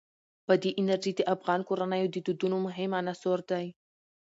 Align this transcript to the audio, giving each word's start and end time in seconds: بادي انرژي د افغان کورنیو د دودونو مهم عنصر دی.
بادي 0.47 0.69
انرژي 0.81 1.11
د 1.15 1.21
افغان 1.35 1.61
کورنیو 1.67 2.07
د 2.11 2.17
دودونو 2.25 2.57
مهم 2.67 2.91
عنصر 2.99 3.39
دی. 3.51 3.65